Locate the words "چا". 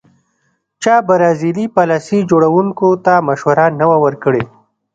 0.83-0.95